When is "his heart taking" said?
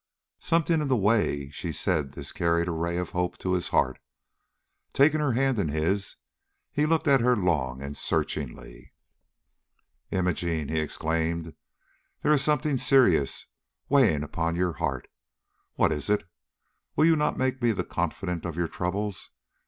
3.53-5.19